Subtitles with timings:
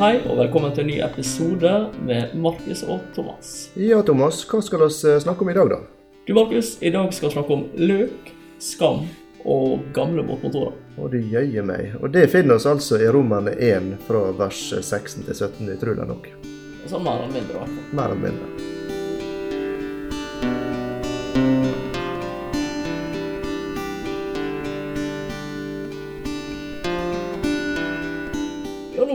[0.00, 1.72] Hei og velkommen til en ny episode
[2.08, 3.50] med Markus og Thomas.
[3.76, 5.80] Ja, Thomas, hva skal vi eh, snakke om i dag, da?
[6.24, 8.32] Du Markus, i dag skal vi snakke om løk,
[8.62, 9.04] skam
[9.44, 10.74] og gamle båtmotorer.
[10.96, 11.96] Å, du jøye meg.
[12.00, 16.30] Og det finner oss altså i Romerne 1 fra vers 16 til 17, utrolig nok.
[16.88, 17.90] Sånn mer eller mindre, i hvert fall.
[18.00, 18.71] Mer eller mindre.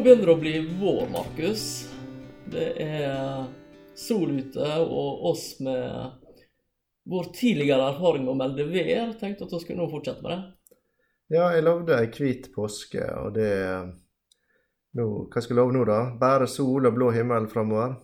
[0.07, 1.63] Begynner å bli vår, Markus.
[2.47, 3.47] Det er
[3.99, 6.13] sol ute, og oss med
[7.11, 10.77] vår tidligere erfaring med å melde vær tenkte at vi skulle nå fortsette med det.
[11.35, 13.51] Ja, jeg lovde ei hvit påske, og det
[14.95, 15.99] nå, Hva skal jeg love nå, da?
[16.21, 17.97] Bare sol og blå himmel framover?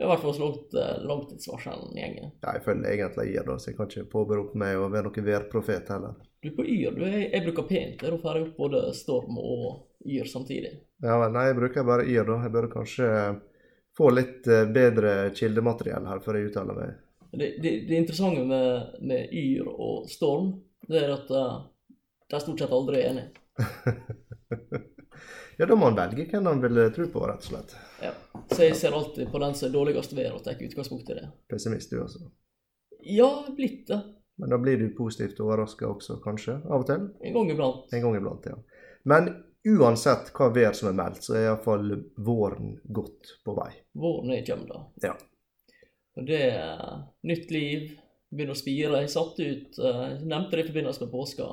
[0.00, 2.30] I hvert fall slått eh, langtidsvarselen gjengen.
[2.40, 5.26] Ja, jeg følger egentlig gir det, så jeg kan ikke påberope meg å være noen
[5.26, 6.14] værprofet heller.
[6.42, 8.00] Du på Yr, du, jeg, jeg bruker pent.
[8.00, 9.66] Da får jeg opp både storm og
[10.08, 10.72] Yr samtidig.
[11.04, 12.38] Ja vel, nei, jeg bruker bare yr, da.
[12.46, 13.10] Jeg bør kanskje
[13.98, 16.96] få litt eh, bedre kildemateriell her før jeg uttaler meg.
[17.32, 20.54] Det, det, det interessante med, med Yr og Storm,
[20.88, 21.62] det er at uh,
[22.28, 23.30] de er stort sett aldri er enige.
[25.58, 27.76] ja, da må han velge hvem han vil tro på, rett og slett.
[28.02, 28.12] Ja.
[28.52, 31.28] Så jeg ser alltid på den som er dårligst vær og tar utgangspunkt i det.
[31.52, 32.26] Pessimist, du altså.
[33.02, 34.00] Ja, blitt det.
[34.40, 36.56] Men da blir du positivt overraska også, kanskje?
[36.66, 37.08] Av og til?
[37.22, 37.90] En gang iblant.
[37.92, 38.56] En gang iblant, ja.
[39.08, 39.28] Men
[39.68, 43.70] uansett hva vær som er meldt, så er iallfall våren godt på vei.
[43.98, 45.10] Våren er kommet, da.
[45.10, 45.12] Ja.
[46.16, 47.92] Og det er nytt liv.
[48.32, 49.02] Begynner å spire.
[49.04, 51.48] Jeg satte ut Jeg nevnte det i forbindelse med påska.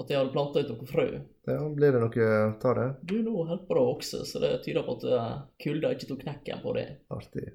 [0.00, 1.08] At jeg hadde planta ut noen frø.
[1.48, 2.28] Ja, Blir det noe
[2.62, 2.86] ta det?
[3.08, 6.22] Du, nå holder det å vokse, så det tyder på at uh, kulda ikke tok
[6.24, 6.86] knekken på det.
[7.12, 7.50] Artig.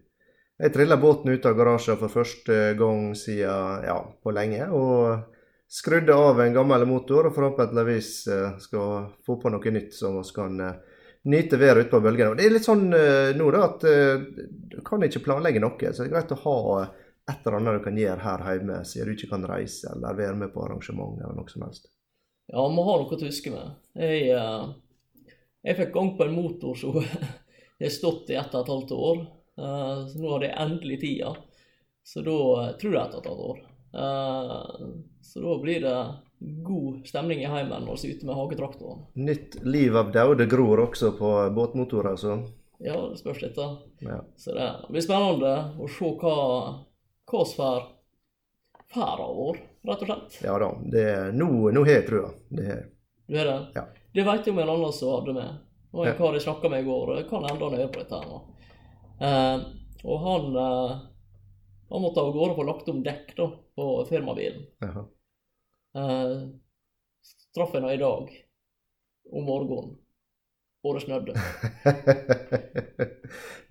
[0.58, 4.70] Jeg trilla båten ut av garasjen for første gang siden ja, på lenge.
[4.74, 5.26] Og
[5.70, 10.38] skrudde av en gammel motor, og forhåpentligvis uh, skal få på noe nytt som vi
[10.38, 12.38] kan uh, nyte været ute på bølgene.
[12.38, 15.90] Det er litt sånn nå da, at du kan ikke planlegge noe.
[15.92, 16.86] Så det er greit å ha
[17.28, 20.38] et eller annet du kan gjøre her hjemme, siden du ikke kan reise eller være
[20.46, 21.90] med på arrangement eller noe som helst.
[22.48, 23.74] Ja, man må ha noe å huske med.
[24.00, 24.32] Jeg,
[25.68, 26.96] jeg fikk gang på en motor som
[27.82, 29.26] har stått i ett og et halvt år.
[29.58, 31.34] Så nå har jeg endelig tida.
[32.08, 32.38] Så da
[32.80, 33.60] tror jeg ett og et halvt år.
[35.28, 35.98] Så da blir det
[36.40, 39.04] god stemning i heimen når vi er ute med hagetraktoren.
[39.14, 42.38] Nytt liv av daude gror også på båtmotorer, altså?
[42.80, 43.72] Ja, det spørs litt, da.
[44.06, 44.22] Ja.
[44.38, 46.36] Så det blir spennende å se hva
[47.28, 47.88] vi får
[48.94, 50.38] ferda vår, rett og slett.
[50.44, 50.70] Ja da.
[50.94, 51.06] Det,
[51.36, 52.30] nå, nå har jeg trua.
[52.50, 52.84] Det har
[53.28, 53.58] Du har det?
[53.76, 53.84] Ja.
[54.16, 55.58] Det veit jeg om en annen som hadde med.
[55.94, 56.16] Og en Ja.
[56.18, 57.06] kar jeg snakka med i går.
[57.18, 58.38] Jeg kan enda nøye på dette her nå.
[59.20, 59.58] Eh,
[60.08, 60.92] og han eh,
[61.90, 63.46] han måtte av gårde få lagt om dekk da,
[63.76, 64.64] på firmabilen.
[64.84, 66.38] Eh,
[67.56, 68.24] traff henne i dag
[69.32, 69.96] om morgenen.
[70.84, 71.34] Og det snødde.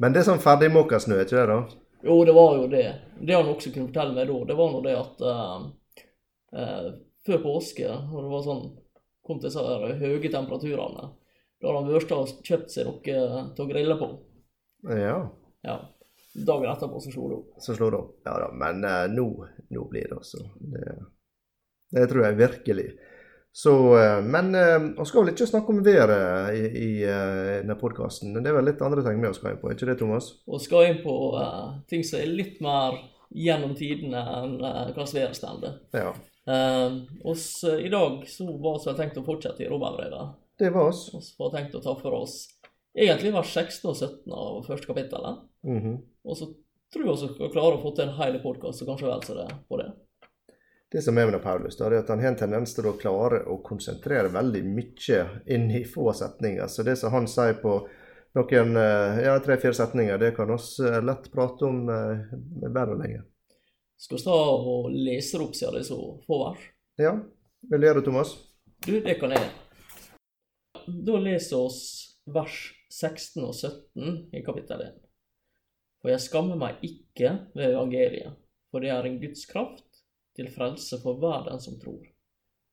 [0.00, 1.46] Men det er sånn ferdigmåka snø, ikke det?
[1.52, 1.58] da?
[2.06, 2.86] Jo, det var jo det.
[3.20, 5.64] Det han også kunne fortelle meg da, det var nå det at eh,
[6.60, 6.88] eh,
[7.26, 8.66] før påske, når det var sånn
[9.26, 9.62] kom til disse
[10.04, 11.08] høye temperaturene,
[11.58, 14.08] da hadde han vært og kjøpt seg noe til å grille på.
[14.92, 15.18] Ja.
[15.66, 15.76] Ja.
[16.46, 17.60] Dagen etterpå så slo det opp.
[17.64, 18.14] Så slår det opp.
[18.28, 18.48] Ja da.
[18.60, 19.26] Men eh, nå,
[19.72, 20.44] nå blir det altså.
[20.60, 20.96] Det,
[21.96, 22.86] det tror jeg virkelig.
[23.56, 27.76] Så, eh, men eh, vi skal vel ikke snakke om været i, i i denne
[27.80, 28.34] podkasten.
[28.36, 30.28] Det er vel litt andre ting vi skal inn på, ikke det, Thomas?
[30.44, 32.98] Vi skal inn på uh, ting som er litt mer
[33.32, 35.70] gjennom tidene enn uh, hva været står.
[35.96, 36.12] Ja.
[36.46, 40.36] Uh, oss, eh, I dag så var vi tenkt å fortsette i romerbrevet.
[40.60, 41.08] Det var oss.
[41.14, 42.38] Vi var tenkt å ta for oss
[42.96, 45.40] egentlig vers 16 og 17 av første kapittelet.
[45.64, 45.96] -hmm.
[46.24, 46.46] Og så
[46.92, 49.34] tror jeg vi skal klare å få til en hel podkast og kanskje vel så
[49.34, 49.90] det på det.
[50.92, 53.40] Det som er med Paulus, da, er at han har en tendens til å klare
[53.50, 56.68] å konsentrere veldig mye inn i få setninger.
[56.70, 57.80] Så det som han sier på
[58.38, 62.30] noen eh, ja, tre-fire setninger, det kan oss eh, lett prate om eh,
[62.62, 63.24] og lenge.
[63.98, 65.98] Skal vi ta og lese opp siden det er så
[66.28, 66.68] få vers?
[67.02, 67.16] Ja,
[67.66, 68.36] vil du gjøre det, Thomas?
[68.86, 69.50] Du, det kan jeg.
[70.86, 71.80] Da leser oss
[72.30, 72.60] vers
[72.92, 75.02] 16 og 17 i kapittel 1.
[75.98, 78.38] For jeg skammer meg ikke ved evangeliet,
[78.70, 79.85] for det er en Guds kraft
[80.36, 82.04] til frelse for hver den som tror,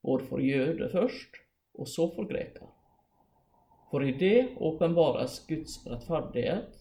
[0.04, 1.40] både for jøde først,
[1.80, 2.68] og så for greker.
[3.92, 6.80] For i det åpenbares Guds rettferdighet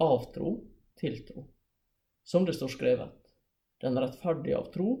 [0.00, 0.56] av tro
[1.00, 1.48] til tro.
[2.24, 3.16] Som det står skrevet,
[3.82, 4.96] den rettferdige av tro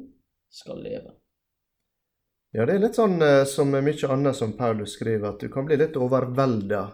[0.52, 1.14] skal leve.
[2.54, 5.66] Ja, det er litt sånn eh, som mye annet som Paulus skriver, at du kan
[5.66, 6.84] bli litt overvelda.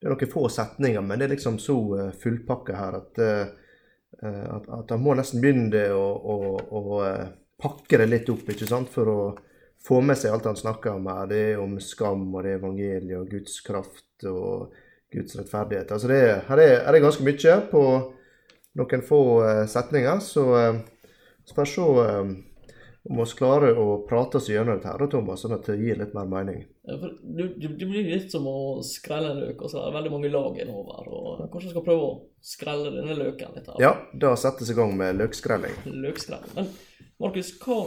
[0.00, 4.24] Det er noen få setninger, men det er liksom så uh, fullpakka her at, uh,
[4.26, 6.82] at, at han må nesten begynne å, å, å
[7.60, 9.20] pakke det litt opp, ikke sant, for å
[9.86, 11.30] få med seg alt han snakker om her.
[11.30, 14.74] Det er om skam, og det er evangeliet, og Guds kraft, og
[15.12, 15.92] Guds rettferdighet.
[15.94, 17.86] Altså det, her, er, her er ganske mye på
[18.76, 20.44] noen få uh, setninger, så
[21.46, 22.34] spørs så uh,
[23.08, 26.14] om vi klarer å prate oss gjennom dette, her, Thomas, sånn at det gir litt
[26.16, 26.64] mer mening.
[26.88, 30.12] Ja, det, det blir litt som å skrelle en løk, og så er det veldig
[30.16, 31.06] mange lag innover.
[31.06, 33.70] og Kanskje jeg skal prøve å skrelle denne løken litt.
[33.70, 33.78] her.
[33.82, 33.92] Ja,
[34.26, 35.78] da settes i gang med løkskrelling.
[35.86, 36.56] Løkskrelling.
[36.58, 36.72] Men
[37.22, 37.86] Markus, hva,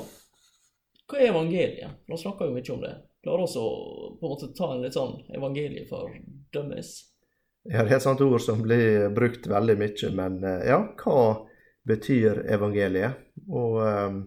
[1.09, 2.01] hva er evangeliet?
[2.09, 2.95] Nå snakker jo mye om det.
[3.25, 6.13] Klarer også å på en måte ta en litt sånn evangelie for
[6.53, 6.93] dummies?
[7.67, 11.23] Ja, det er et sånt ord som blir brukt veldig mye, men ja, hva
[11.89, 13.19] betyr evangeliet?
[13.51, 14.21] Og um,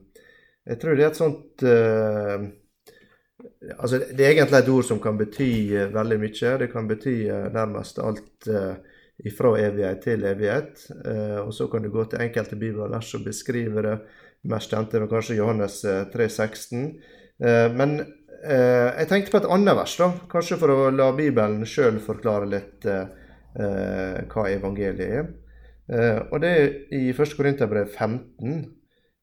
[0.69, 2.51] jeg tror det er et sånt uh,
[3.73, 5.51] Altså, det er egentlig et ord som kan bety
[5.95, 6.51] veldig mye.
[6.61, 7.15] Det kan bety
[7.55, 8.47] nærmest alt
[9.37, 10.83] fra evighet til evighet.
[11.43, 13.97] og så kan du gå til enkelte bibelvers og beskrive det.
[14.51, 15.83] Mest kjente er kanskje Johannes
[16.15, 16.89] 3,16.
[17.79, 17.93] men
[18.43, 20.09] jeg tenkte på et annet vers, da.
[20.31, 22.87] Kanskje for å la Bibelen sjøl forklare litt
[23.55, 25.29] hva evangeliet er.
[26.27, 26.67] og det er
[26.99, 27.37] i 1.
[27.39, 28.65] Korinterbrev 15.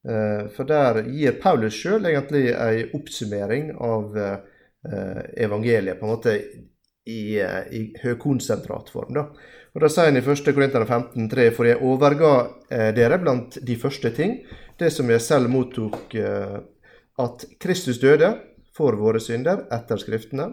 [0.07, 6.35] Eh, for der gir Paulus sjøl egentlig ei oppsummering av eh, evangeliet, på en måte
[6.39, 9.17] i, eh, i høykonsentrat form.
[9.17, 9.25] Da.
[9.75, 10.53] Og da sier han i 1.
[10.55, 12.31] Korinterne 15,3.: For jeg overga
[12.95, 14.39] dere blant de første ting,
[14.79, 16.15] det som jeg selv mottok,
[17.19, 18.31] at Kristus døde
[18.75, 20.47] for våre synder etter Skriftene,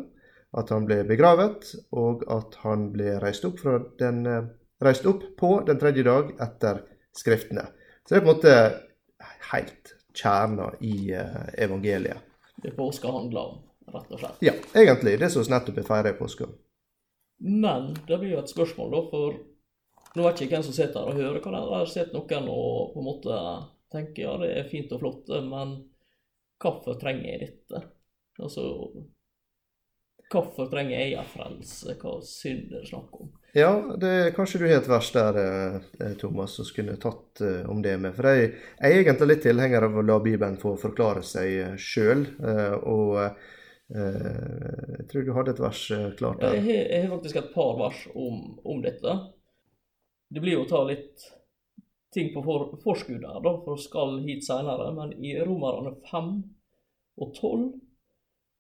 [0.57, 3.63] at han ble begravet, og at han ble reist opp,
[4.01, 4.25] den,
[4.83, 6.83] reist opp på den tredje dag etter
[7.17, 7.69] Skriftene.
[8.07, 8.57] Så det er på en måte
[9.53, 12.19] helt kjerna i uh, evangeliet.
[12.63, 13.59] Det påska handler om,
[13.93, 14.39] rett og slett?
[14.41, 15.19] Ja, egentlig.
[15.21, 16.49] Det som nettopp er feira i påska.
[17.39, 19.37] Men det blir jo et spørsmål, da, for
[20.17, 21.41] nå vet jeg ikke hvem som sitter her og hører.
[21.45, 23.41] Kan jeg ha sett noen og på en måte
[23.93, 25.77] tenke ja, det er fint og flott, men
[26.63, 27.83] hvorfor trenger jeg dette?
[28.43, 28.65] Altså,
[30.33, 31.97] hvorfor trenger jeg frelse?
[32.01, 33.33] Hva synd er det snakk om?
[33.57, 37.63] Ja, det, er kanskje du har et vers der, eh, Thomas, som skulle tatt uh,
[37.73, 38.13] om det med.
[38.13, 41.79] For jeg, jeg, er egentlig litt tilhenger av å la Bibelen få forklare seg eh,
[41.81, 42.27] sjøl.
[42.85, 43.15] Og
[43.87, 45.81] jeg tror du hadde et vers
[46.19, 46.57] klart der.
[46.59, 49.13] Jeg har, jeg har faktisk et par vers om, om, dette.
[50.27, 51.29] Det blir jo å ta litt
[52.17, 54.89] ting på for, forskudd her, da, for skal hit seinere.
[54.97, 56.31] Men i Romerne 5
[57.21, 57.67] og 12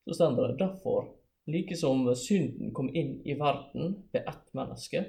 [0.06, 1.12] så står det derfor
[1.46, 5.02] Like som synden kom inn i verden ved ett menneske,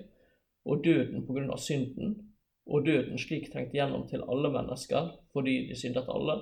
[0.69, 2.11] og døden på grunn av synden,
[2.69, 6.35] og døden slik trengte gjennom til alle mennesker fordi de syndet alle.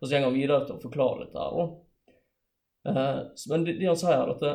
[0.00, 1.38] Og så går han videre til å forklare dette.
[1.38, 1.52] her.
[1.52, 1.74] òg.
[3.50, 4.54] men det, det han sier, er at det,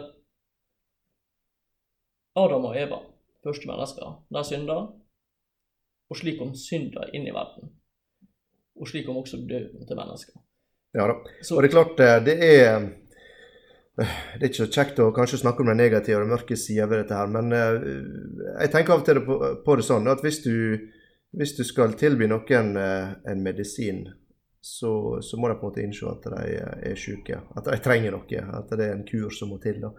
[2.37, 2.99] Adam og Eva,
[3.45, 4.79] første mennesker, de synda,
[6.07, 7.71] og slik kom synder inn i verden.
[8.77, 10.39] Og slik kom også døden til mennesker.
[10.95, 11.17] Ja da.
[11.19, 12.87] Og det er klart, eh, det er
[13.97, 17.01] det er ikke så kjekt å kanskje snakke om den negative og mørke sida ved
[17.01, 17.79] dette her, men uh,
[18.61, 20.53] jeg tenker av og til på, på, det sånn at hvis du,
[21.33, 24.03] hvis du skal tilby noen en medisin,
[24.61, 26.59] så, så, må de på en måte innse at de
[26.91, 29.81] er syke, at de trenger noe, at det er en kur som må til.
[29.81, 29.89] da.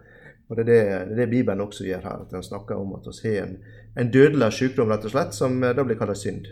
[0.49, 2.95] Og Det er det, det, er det Bibelen også gjør her, at den snakker om
[2.97, 3.59] at vi har en,
[4.01, 6.49] en dødelig sykdom, rett og slett, som da blir kalt synd.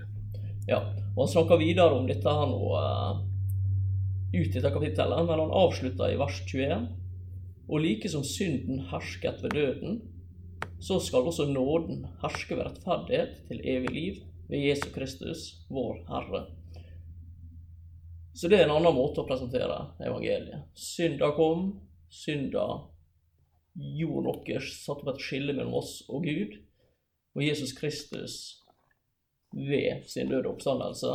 [0.69, 0.83] Ja,
[1.15, 3.23] og han snakker videre om dette her nå uh,
[4.35, 6.85] ut dette kapittelet, men han avslutter i vers 21.
[7.67, 9.97] Og like som synden hersket ved døden,
[10.79, 16.43] så skal også nåden herske ved rettferdighet til evig liv ved Jesu Kristus, vår Herre.
[18.37, 20.69] Så det er en annen måte å presentere evangeliet.
[20.77, 21.71] Synda kom,
[22.13, 22.67] synda
[23.77, 26.57] gjorde vår satt opp et skille mellom oss og Gud.
[27.37, 28.35] Og Jesus Kristus,
[29.53, 31.13] ved sin døde oppstandelse,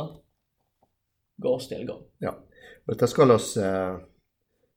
[1.43, 2.05] ga oss tilgang.
[2.23, 4.01] Ja, og dette skal oss eh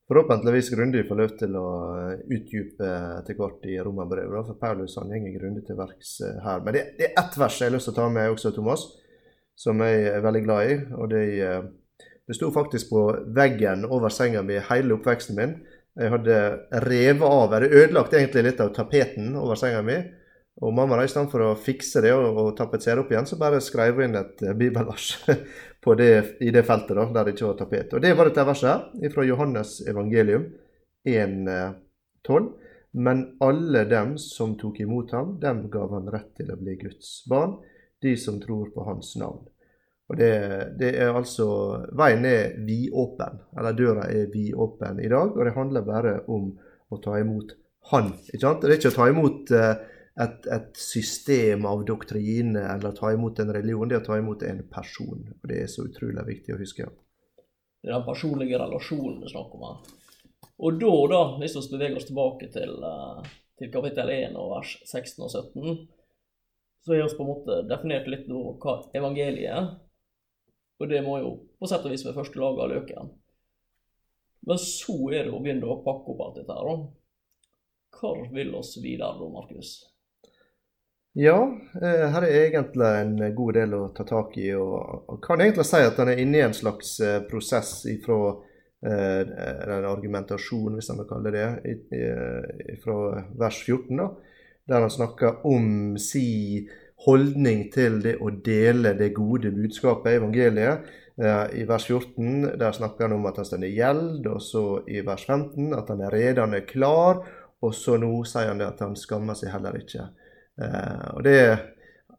[0.09, 4.51] forhåpentligvis grundig få lov til å eh, utdype etter hvert i romerbrevet.
[4.51, 6.63] For Paulus han går grundig til verks eh, her.
[6.63, 8.87] Men det, det, er ett vers jeg har lyst til å ta med også, Thomas,
[9.59, 10.79] som jeg er veldig glad i.
[10.99, 15.59] og Det, eh, det sto faktisk på veggen over senga mi hele oppveksten min.
[15.97, 16.39] Jeg hadde
[16.85, 19.97] revet av, eller ødelagt egentlig litt av tapeten over senga mi.
[20.65, 23.61] Og mamma, i stedet for å fikse det og, og tapetsere opp igjen, så bare
[23.65, 25.11] skrev hun inn et bibelvers
[26.01, 27.97] det, i det feltet da, der det ikke var tapet.
[27.97, 30.49] Og Det var dette verset her, fra Johannes evangelium
[31.09, 32.49] 1,12.
[32.97, 37.19] Men alle dem som tok imot ham, dem gav han rett til å bli Guds
[37.29, 37.59] barn,
[38.03, 39.45] de som tror på hans navn.
[40.07, 40.33] Og det,
[40.79, 41.47] det er altså
[41.99, 46.53] Veien er vidåpen, eller døra er vidåpen i dag, og det handler bare om
[46.91, 47.57] å ta imot
[47.91, 48.13] Han.
[48.33, 48.63] ikke sant?
[48.63, 49.73] Det er ikke å ta imot eh,
[50.23, 54.43] et, et, system av doktrine eller ta imot en religion, det er å ta imot
[54.47, 55.21] en person.
[55.23, 56.89] og Det er så utrolig viktig å huske.
[57.83, 59.95] Det er den personlige relasjonen det er snakk om her.
[60.67, 64.77] Og da, da, hvis vi beveger oss tilbake til, eh, til kapittel 1 og vers
[64.83, 65.85] 16 og 17,
[66.87, 69.75] så har vi på en måte definert litt hva evangeliet
[70.81, 73.11] Og det må jo på sett og vis være første lag av løken.
[74.47, 76.83] Men så er det å begynne å pakke opp alt dette her.
[77.97, 79.79] Hvor vil oss videre da, Markus?
[81.17, 81.39] Ja,
[81.81, 84.51] eh, her er egentlig en god del å ta tak i.
[84.53, 88.37] Og kan egentlig si at han er inne i en slags eh, prosess ifra
[88.87, 91.47] eller argumentasjon, argumentasjonen, hvis en vil kalle det,
[92.83, 92.97] fra
[93.41, 94.05] vers 14, da,
[94.69, 96.27] der han snakker om si
[97.05, 100.87] holdning til det å dele det gode budskapet, evangeliet.
[101.17, 105.23] I vers 14 der snakker han om at han står gjeld, og så i vers
[105.25, 107.23] 15 at han er redende klar,
[107.65, 110.11] og så nå sier han det at han skammer seg heller ikke.
[110.61, 111.41] Eh, og det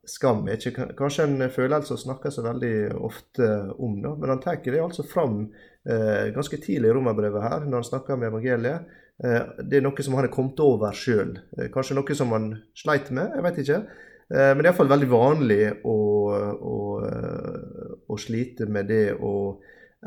[0.08, 4.44] skam er ikke kanskje en følelse å snakke så veldig ofte om, da, men han
[4.44, 5.42] tar det altså fram
[5.88, 8.98] eh, ganske tidlig i romerbrevet her, når han snakker om evangeliet.
[9.24, 11.36] Eh, det er noe som han har kommet over sjøl.
[11.58, 13.82] Eh, kanskje noe som han sleit med, jeg vet ikke.
[14.34, 15.98] Eh, men det er iallfall veldig vanlig å,
[16.72, 19.34] å, eh, å, slite med det å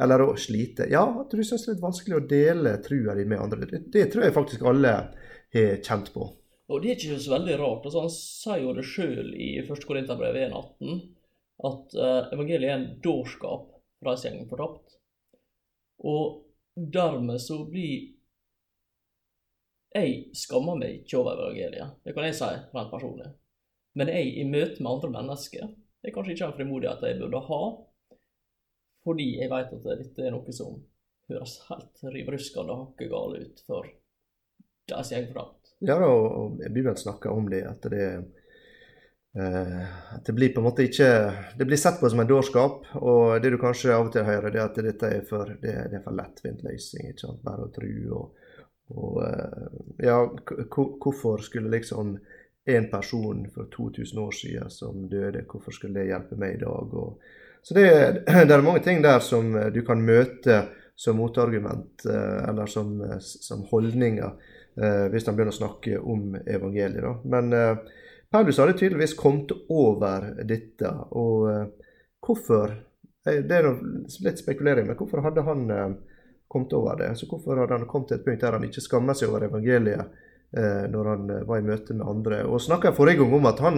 [0.00, 3.24] Eller å slite Ja, at du syns det er litt vanskelig å dele trua di
[3.26, 3.66] med andre.
[3.66, 4.92] Det, det tror jeg faktisk alle
[5.54, 6.28] har kjent på.
[6.70, 7.88] Og det er ikke så veldig rart.
[7.88, 9.82] Altså, han sier jo det sjøl i 1.
[9.88, 11.00] Korinterbrev 1,18
[11.66, 13.66] at uh, evangeliet er en dårskap
[13.98, 14.96] for de som går fortapt.
[16.06, 16.38] Og
[16.94, 18.16] dermed så blir
[19.90, 21.96] Jeg skammer meg ikke over evangeliet.
[22.06, 23.26] Det kan jeg si rent personlig.
[23.98, 25.70] Men jeg, i møte med andre mennesker,
[26.00, 27.62] er kanskje ikke en frimodighet jeg burde ha,
[29.04, 30.78] fordi jeg vet at dette er noe som
[31.30, 33.88] høres helt rivruskende hakkegale ut for
[34.90, 35.72] de som går fortapt.
[35.80, 38.08] Ja, da, og Bibelen snakker om det, at det,
[39.38, 39.84] eh,
[40.16, 41.08] at det blir på en måte ikke
[41.56, 42.90] Det blir sett på som en dårskap.
[43.00, 45.76] Og det du kanskje av og til hører, det er at dette er for, det,
[45.92, 47.08] det er for lettvint løsning.
[47.12, 47.40] ikke sant?
[47.46, 47.94] Bare å tro.
[48.18, 48.52] Og,
[48.90, 50.18] og eh, ja,
[51.00, 52.18] hvorfor skulle liksom
[52.68, 56.94] en person for 2000 år siden som døde, hvorfor skulle det hjelpe meg i dag?
[56.94, 57.16] Og,
[57.62, 57.86] så det,
[58.26, 60.64] det, er mange ting der som du kan møte
[61.00, 64.30] som motargument, eh, eller som, som holdninger
[64.76, 67.00] eh, hvis han begynner å snakke om evangeliet.
[67.00, 67.14] Da.
[67.24, 67.96] Men eh,
[68.30, 70.90] Paulus hadde tydeligvis kommet over dette.
[71.16, 72.74] Og eh, hvorfor
[73.26, 73.70] eh, Det er
[74.26, 75.86] litt spekulering, men hvorfor hadde han eh,
[76.52, 77.14] kommet over det?
[77.16, 80.04] Så hvorfor hadde han kommet til et punkt der han ikke skammer seg over evangeliet
[80.04, 82.40] eh, når han var i møte med andre?
[82.50, 83.76] Og snakka forrige gang om at han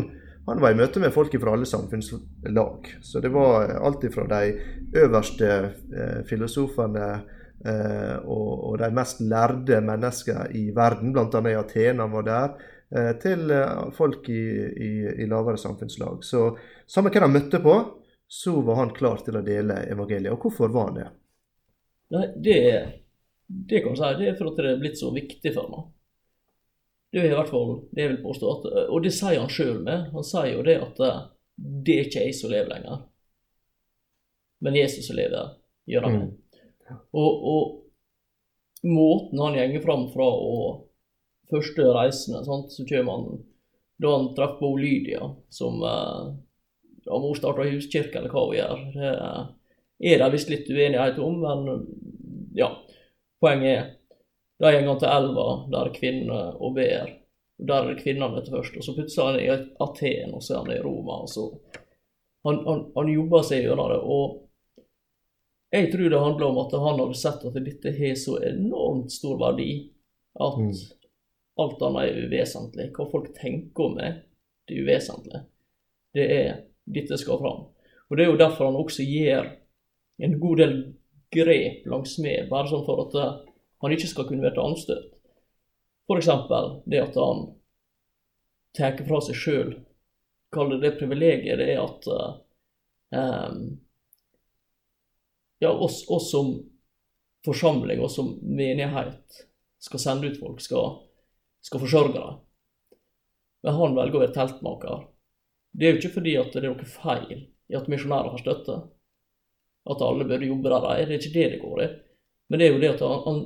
[0.48, 2.88] han var i møte med folk fra alle samfunnslag.
[3.04, 4.56] Så det var alt fra de
[5.04, 5.50] øverste
[5.92, 7.10] eh, filosofene
[7.64, 11.42] Eh, og, og, de mest lærde mennesker i verden, bl.a.
[11.46, 12.56] i Athena var der,
[12.90, 14.42] eh, til eh, folk i,
[14.82, 14.90] i,
[15.22, 16.24] i, lavere samfunnslag.
[16.26, 16.48] Så
[16.90, 17.76] samme hva han møtte på,
[18.26, 20.32] så var han klar til å dele evangeliet.
[20.34, 21.08] Og hvorfor var han det?
[22.16, 22.58] Nei, det,
[23.70, 25.86] det kan si, det er for at det er blitt så viktig for meg.
[27.12, 28.52] Det er i hvert fall det jeg vil påstå.
[28.56, 30.08] At, og det sier han sjøl med.
[30.14, 31.02] Han sier jo det at
[31.56, 33.02] det er ikke jeg som lever lenger,
[34.64, 35.52] men Jesus som lever,
[35.90, 36.16] gjør han.
[36.22, 36.96] Mm.
[37.18, 40.54] Og, og måten han gjenger fram fra å
[41.52, 43.42] første reisende, sant, så kommer han
[44.02, 46.30] da han treffer på Lydia, som eh,
[47.12, 48.80] om hun starta huskirke eller hva hun gjør.
[50.02, 51.84] Det er det visst litt uenighet om, men
[52.58, 52.72] ja.
[53.42, 53.86] Poenget er
[54.62, 57.08] da går han til elva, der er kvinner og ber.
[57.62, 58.76] Der er det kvinnene til først.
[58.78, 61.18] Og så plutselig er han i Aten, og så er han i Roma.
[61.24, 61.48] og så
[62.46, 64.00] han, han, han jobber seg gjennom det.
[64.02, 64.38] og
[65.72, 69.38] jeg tror det handler om at han hadde sett at dette har så enormt stor
[69.40, 69.70] verdi
[70.36, 70.72] at mm.
[71.64, 72.88] alt annet er uvesentlig.
[72.92, 74.18] Hva folk tenker om meg,
[74.68, 75.40] det er uvesentlig.
[76.12, 76.50] Det er
[76.84, 77.64] dette skal fram.
[78.10, 79.48] Og Det er jo derfor han også gjør
[80.22, 80.76] en god del
[81.32, 83.16] grep langs med, bare sånn for at
[83.82, 85.08] han ikke skal kunne være til anstøt.
[86.06, 86.28] F.eks.
[86.90, 87.46] det at han
[88.76, 89.72] tar fra seg sjøl,
[90.52, 92.08] kaller det privilegiet det er at
[93.16, 93.62] um,
[95.62, 96.54] ja, oss, oss, som
[97.46, 99.46] forsamling oss som menighet
[99.82, 100.98] skal sende ut folk, skal,
[101.64, 102.40] skal forsørge dem.
[103.62, 105.06] Men han velger å være teltmaker.
[105.72, 108.78] Det er jo ikke fordi at det er noe feil i at misjonærer har støtte.
[109.90, 111.06] At alle burde jobbe der de er.
[111.06, 111.88] Det er ikke det det går i.
[112.50, 113.40] Men det er jo det at han, han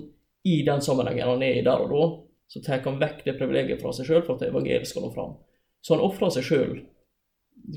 [0.47, 2.05] i den sammenhengen han er i der og da,
[2.47, 5.35] så tar han vekk det privilegiet fra seg sjøl for at evangeliet skal nå fram.
[5.83, 6.75] Så han ofrer seg sjøl,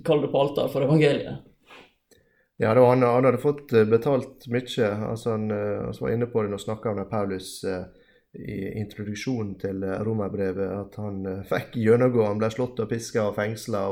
[0.06, 1.46] kaller det på alter, for evangeliet.
[2.62, 4.88] Ja, var, han, han, hadde fått eh, betalt mye.
[5.08, 7.86] Altså, han, eh, han var inne på det når han snakka med Paulus eh,
[8.36, 12.26] i introduksjonen til romerbrevet, at han fikk gjennomgå.
[12.28, 13.86] Han ble slått og piska og fengsla.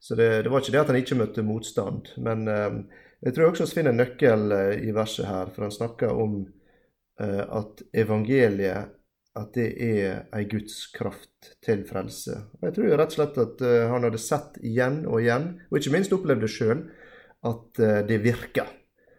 [0.00, 2.12] Så det, det, var ikke det at han ikke møtte motstand.
[2.22, 6.38] Men jeg tror også vi finner en nøkkel i verset her, for han snakker om
[7.18, 8.92] at evangeliet
[9.38, 12.34] at det er ei Guds kraft til frelse.
[12.58, 15.80] Og Jeg tror rett og slett at uh, han hadde sett igjen og igjen, og
[15.80, 16.82] ikke minst opplevd det sjøl,
[17.48, 18.66] at uh, det virka.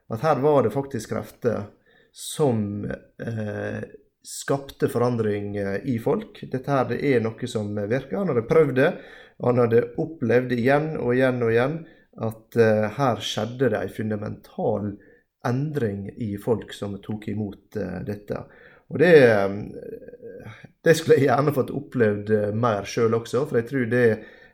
[0.09, 1.67] At her var det faktisk krefter
[2.09, 3.83] som eh,
[4.25, 5.51] skapte forandring
[5.85, 6.39] i folk.
[6.49, 8.15] Dette her det er noe som virker.
[8.17, 8.87] Han hadde prøvd det.
[9.45, 11.75] Han hadde opplevd igjen og igjen og igjen
[12.25, 12.57] at
[12.97, 14.89] her skjedde det ei fundamental
[15.47, 17.77] endring i folk som tok imot
[18.07, 18.43] dette.
[18.89, 19.49] Og det, eh,
[20.81, 24.05] det, skulle jeg gjerne fått opplevd eh, mer sjøl også, for jeg tror det,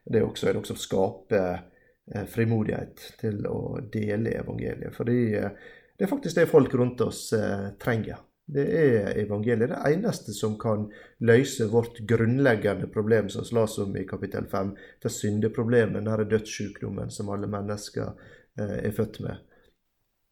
[0.03, 4.91] det også er noe som skaper eh, frimodighet til å dele evangeliet.
[4.95, 7.29] Fordi det er faktisk det folk rundt oss
[7.79, 8.19] trenger.
[8.45, 9.71] Det er evangeliet.
[9.71, 10.83] Det eneste som kan
[11.25, 14.75] løse vårt grunnleggende problem, som slås om i kapittel 5.
[15.01, 18.11] Det syndeproblemet, denne dødssykdommen som alle mennesker
[18.59, 19.54] er født med.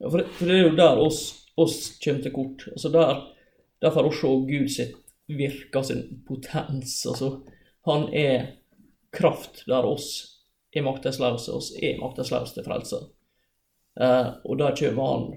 [0.03, 1.21] Ja, for for det er jo der oss,
[1.55, 2.67] oss kommer til kort.
[2.73, 3.21] Altså der
[3.83, 7.05] der får vi se Gud sitt virke, sin potens.
[7.05, 7.41] Altså,
[7.87, 8.45] han er
[9.11, 10.07] kraft der oss
[10.75, 11.51] er maktesløse.
[11.51, 12.99] Oss er maktesløse til frelse.
[13.99, 15.27] Eh, og der kommer han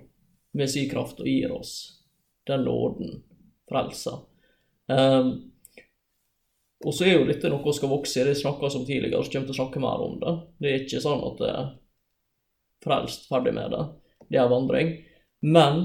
[0.52, 1.74] med sin kraft og gir oss
[2.46, 3.20] den nåden,
[3.68, 4.20] frelsa.
[4.88, 5.32] Eh,
[6.86, 9.48] og så er jo dette noe som skal vokse, det snakka om tidligere, så kommer
[9.48, 10.34] til å snakke mer om det.
[10.62, 11.70] Det er ikke sånn at det er
[12.84, 13.84] frelst, ferdig med det.
[14.28, 14.94] Det er vandring.
[15.46, 15.82] Men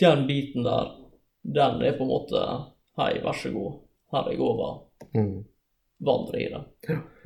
[0.00, 0.94] den biten der,
[1.42, 2.46] den er på en måte
[2.96, 3.72] Hei, vær så god,
[4.12, 4.76] her er jeg over.
[5.12, 5.42] Mm.
[6.06, 6.62] Vandre i det.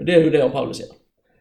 [0.03, 0.97] Det er jo det Paulus sier.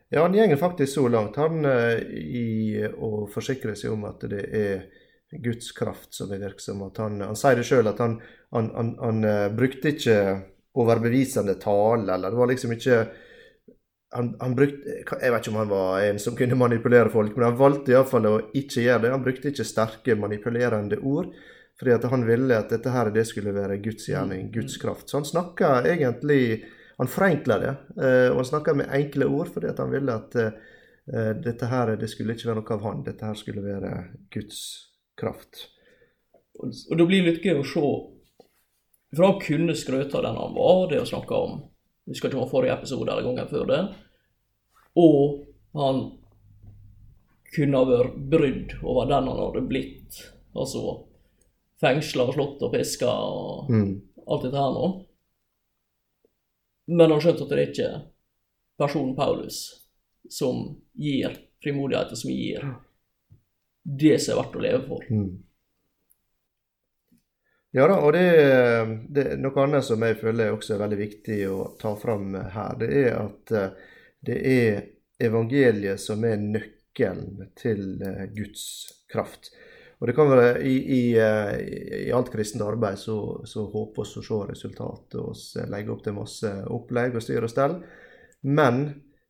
[0.09, 4.43] Ja, han gjenger faktisk så langt, han eh, i å forsikre seg om at det
[4.57, 4.83] er
[5.31, 6.81] Guds kraft som er virksom.
[6.87, 8.19] At han, han sier det sjøl at han,
[8.53, 10.19] han, han, han, uh, brukte ikke
[10.79, 12.99] overbevisende tale, eller det var liksom ikke
[14.11, 14.89] han, han, brukte
[15.21, 18.25] Jeg vet ikke om han var en som kunne manipulere folk, men han valgte iallfall
[18.25, 19.13] å ikke gjøre det.
[19.13, 21.29] Han brukte ikke sterke, manipulerende ord,
[21.79, 24.51] fordi at han ville at dette her det skulle være Guds gjerning, mm.
[24.55, 25.07] Guds kraft.
[25.09, 26.65] Så han snakka egentlig
[26.99, 27.69] Han forenkla det,
[28.03, 31.93] eh, og han snakka med enkle ord fordi at han ville at uh, dette her
[31.95, 33.91] det skulle ikke være noe av han, dette her skulle være
[34.35, 34.57] Guds
[35.15, 35.61] kraft.
[36.59, 37.85] Og, og det blir litt gøy å se
[39.15, 41.55] For han kunne skrøte av den han var, det å snakke om
[42.09, 43.81] vi skal ikke ha forrige episode eller gangen før det.
[44.97, 45.43] Og
[45.77, 45.99] han
[47.53, 50.17] kunne ha vært brydd over den han hadde blitt.
[50.57, 51.03] Altså
[51.79, 53.91] fengsla og slått og piska og mm.
[54.25, 54.87] alt dette her nå.
[56.97, 57.91] Men han skjønte at det er ikke
[58.81, 59.61] personen Paulus
[60.33, 60.65] som
[60.97, 62.65] gir frimodigheten, som gir
[63.83, 65.05] det som er verdt å leve for.
[65.13, 65.29] Mm.
[67.71, 68.25] Ja da, og det,
[69.13, 72.77] det, er noe annet som jeg føler også er veldig viktig å ta fram her.
[72.81, 73.91] Det er at eh,
[74.25, 74.79] det er
[75.21, 78.63] evangeliet som er nøkkelen til eh, Guds
[79.11, 79.51] kraft.
[79.99, 84.23] Og det kan være I, i, eh, i alt kristent arbeid så, så håper vi
[84.23, 87.77] å se resultatet og legge opp til masse opplegg og styr og stell.
[88.49, 88.85] Men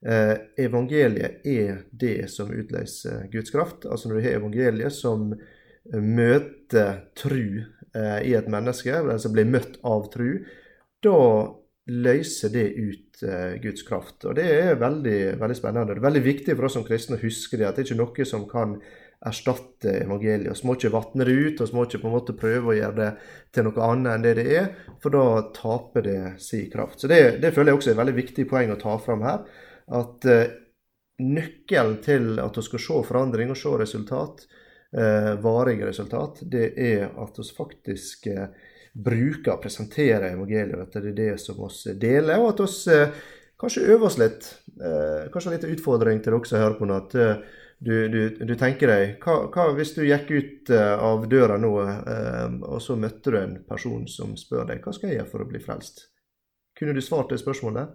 [0.05, 3.89] eh, evangeliet er det som utløser Guds kraft.
[3.89, 5.33] Altså når du har evangeliet som
[5.89, 10.45] møter tru eh, i et menneske, altså blir møtt av tru,
[11.03, 11.19] da
[11.89, 14.25] løser det ut eh, Guds kraft.
[14.29, 15.93] Og Det er veldig, veldig spennende.
[15.93, 18.01] Det er veldig viktig for oss som kristne å huske det, at det er ikke
[18.03, 18.77] noe som kan
[19.29, 20.61] erstatte evangeliet.
[20.61, 22.77] Vi må ikke vatne det ut, og vi må ikke på en måte prøve å
[22.77, 23.09] gjøre det
[23.55, 24.69] til noe annet enn det det er,
[25.03, 25.25] for da
[25.55, 27.01] taper det sin kraft.
[27.01, 29.43] Så Det, det føler jeg også er et veldig viktig poeng å ta fram her.
[29.99, 30.55] At eh,
[31.19, 34.45] nøkkelen til at vi skal se forandring og se resultat,
[34.91, 38.47] varige resultat, det er at vi faktisk eh,
[38.93, 40.81] bruker og presenterer evangeliet.
[40.81, 43.23] At det er det som vi deler, og at vi eh,
[43.59, 44.51] kanskje øver oss litt.
[44.79, 46.99] Eh, kanskje en liten utfordring til dere som hører på nå.
[46.99, 51.55] at eh, du, du, du, tenker deg hva, hva, Hvis du gikk ut av døra
[51.55, 51.69] nå,
[52.67, 55.47] og så møtte du en person som spør deg hva skal jeg gjøre for å
[55.47, 56.09] bli frelst,
[56.75, 57.93] kunne du svart det spørsmålet?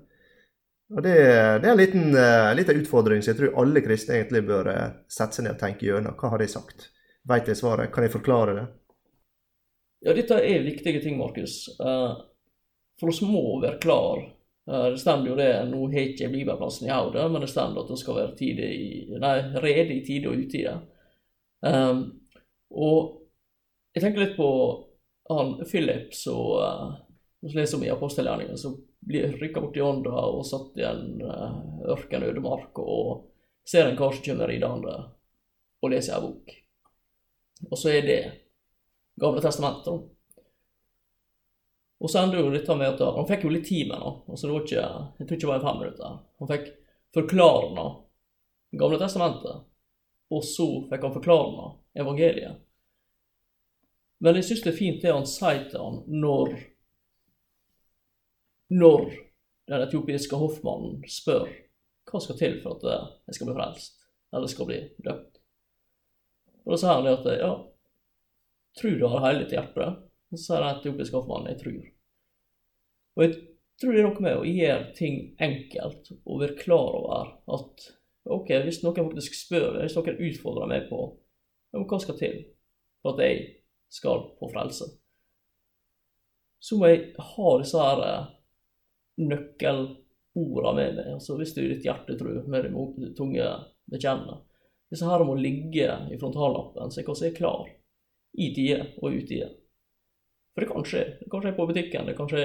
[0.92, 1.14] Og Det,
[1.62, 4.68] det er en liten, uh, liten, utfordring som jeg tror alle kristne egentlig bør
[5.08, 6.16] sette seg ned og tenke gjennom.
[6.20, 6.90] Hva har de sagt?
[7.28, 7.92] Veit jeg svaret?
[7.94, 8.64] Kan jeg forklare det?
[10.04, 11.64] Ja, dette er viktige ting, Markus.
[11.80, 12.20] Uh,
[13.00, 14.26] for oss må være klar.
[14.64, 17.98] Det stemmer jo det, nå har ikke bibelplassen i hodet, men det stemmer at det
[18.00, 18.86] skal være tide i,
[19.20, 20.78] nei, rede i tide og utide.
[21.64, 22.00] Um,
[22.72, 23.26] og
[23.94, 24.48] jeg tenker litt på
[25.30, 26.96] han Philip som uh,
[27.54, 31.58] leser om i apostelgjerningen, som blir rykka bort i ånda og satt i en uh,
[31.94, 33.26] ørken ødemark og
[33.68, 34.94] ser en kar som kommer ridende
[35.84, 36.54] og leser ei bok.
[37.70, 38.22] Og så er det
[39.20, 39.84] Gamle testamentet.
[39.86, 40.00] da.
[42.02, 44.14] Og så ender jo dette med at han fikk jo litt tid med det.
[44.26, 44.86] Altså det var ikke,
[45.20, 46.16] jeg tror ikke det var i fem minutter.
[46.42, 46.66] Han fikk
[47.14, 47.84] forklarende
[48.74, 49.62] Gamle testamentet,
[50.34, 51.68] og så fikk han forklarende
[52.02, 52.58] evangeliet.
[54.18, 56.56] Men jeg syns det er fint det han sier til han når
[58.72, 59.10] Når
[59.68, 61.48] den etiopiske hoffmannen spør
[62.10, 63.96] hva skal til for at eh, jeg skal bli frelst,
[64.34, 65.40] eller skal bli døpt.
[66.64, 67.50] Og Da sier han det at ja,
[68.80, 69.74] tror du har hele ditt?
[69.74, 71.82] Og så sier den etiopiske hoffmannen jeg tror.
[73.14, 73.34] Og jeg
[73.80, 77.88] tror det er noe med å gjøre ting enkelt og være klar over at
[78.24, 82.38] ok, hvis noen faktisk spør, hvis noen utfordrer meg på ja, hva skal til
[83.04, 83.42] for at jeg
[83.92, 84.88] skal få frelse,
[86.64, 88.04] så må jeg ha disse her
[89.18, 91.12] eh, nøkkelordene med meg.
[91.14, 93.48] Altså hvis du i ditt hjerte tror, med din tunge
[93.90, 94.42] bekjenner.
[94.90, 97.66] Disse her må ligge i frontallappen, så jeg kan se klar
[98.34, 99.50] i tide og ut tide.
[100.54, 101.04] For det kan skje.
[101.20, 102.44] Det kan skje på butikken, det kan skje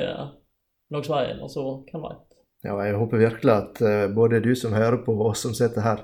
[0.93, 1.41] langs veien.
[1.45, 2.25] altså Hvem veit?
[2.65, 5.85] Ja, jeg håper virkelig at uh, både du som hører på, og oss som sitter
[5.85, 6.01] her,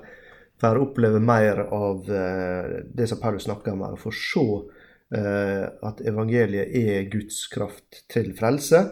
[0.61, 5.65] får oppleve mer av uh, det som Paulus snakker om her, og får se uh,
[5.89, 8.85] at evangeliet er Guds kraft til frelse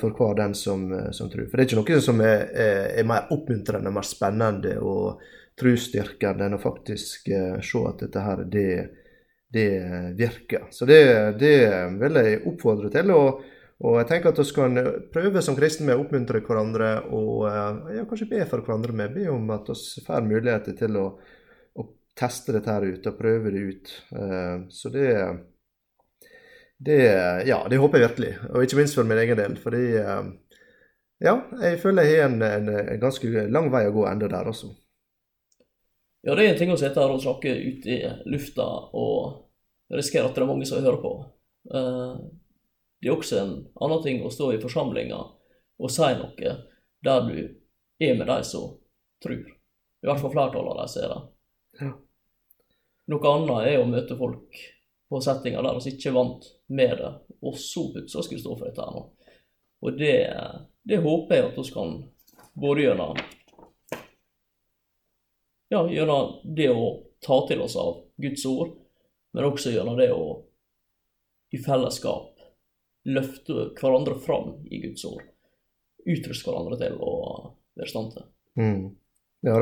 [0.00, 1.46] for hver den som, som, tror.
[1.48, 5.22] For det er ikke noe som er, er, er mer oppmuntrende, mer spennende og
[5.60, 8.68] trosstyrkende enn å faktisk se at dette her, det,
[9.52, 9.68] det
[10.18, 10.68] virker.
[10.72, 11.02] Så det,
[11.40, 11.56] det
[12.00, 13.12] vil jeg oppfordre til.
[13.16, 13.42] og
[13.82, 14.80] og jeg tenker at vi kan
[15.10, 19.14] prøve som kristne med å oppmuntre hverandre og eh, ja, kanskje be for hverandre med.
[19.16, 21.06] Be om at vi får muligheter til å,
[21.74, 21.86] å,
[22.18, 23.94] teste dette her ut og prøve det ut.
[24.14, 25.08] Eh, så det,
[26.84, 27.02] det
[27.48, 28.32] Ja, det håper jeg virkelig.
[28.50, 29.56] Og ikke minst for min egen del.
[29.60, 30.22] Fordi eh,
[31.22, 34.50] ja, jeg føler jeg har en, en, en, ganske lang vei å gå enda der
[34.50, 34.72] også.
[36.22, 37.98] Ja, det er en ting å sitte her og snakke ut i
[38.30, 41.14] lufta og risikere at det er mange som hører på.
[41.66, 45.24] Det er også en annen ting å stå i forsamlinger
[45.82, 46.52] og si noe
[47.02, 47.38] der du
[48.02, 48.76] er med de som
[49.22, 49.42] tror.
[50.02, 51.20] I hvert fall flertallet av de ser det.
[51.82, 51.90] Ja.
[53.10, 54.62] Noe annet er å møte folk
[55.12, 57.12] på settinger der vi ikke vant med det,
[57.44, 59.02] og så plutselig skulle stå for dette her nå.
[59.82, 60.16] Og det,
[60.88, 61.96] det håper jeg at vi kan
[62.62, 63.20] både gjennom
[65.72, 66.86] ja, gjennom det å
[67.24, 68.72] ta til oss av Guds ord,
[69.32, 70.24] men også gjennom det å
[71.52, 72.40] i fellesskap
[73.08, 75.24] løfte hverandre fram i Guds ord.
[76.08, 77.12] Utruste hverandre til å
[77.76, 78.28] være i stand til.
[78.60, 78.84] Mm.
[79.42, 79.58] Ja,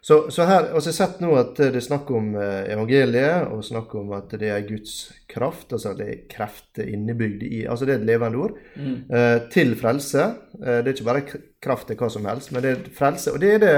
[0.00, 3.92] så, så, her, altså sett nå at det er snakk om eh, evangeliet, og snakk
[4.00, 5.74] om at det er Guds kraft.
[5.76, 8.54] altså Det er krefter innebygd i altså Det er et levende ord.
[8.76, 8.94] Mm.
[9.12, 10.30] Eh, til frelse.
[10.56, 13.34] Eh, det er ikke bare kraft til hva som helst, men det er frelse.
[13.34, 13.74] Og det er det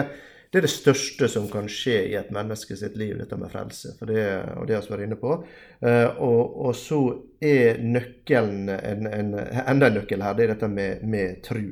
[0.52, 3.94] det er det største som kan skje i et menneske sitt liv, dette med frelse.
[3.96, 4.24] For det,
[4.61, 5.38] og det har vi vært inne på.
[5.81, 6.98] Eh, og, og, så
[7.40, 11.64] er nøkkelen en, en, enda en nøkkel her, det er dette med, med tru.